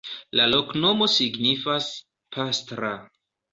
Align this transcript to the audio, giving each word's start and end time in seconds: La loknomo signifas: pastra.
La 0.37 0.45
loknomo 0.53 1.09
signifas: 1.17 1.91
pastra. 2.39 2.93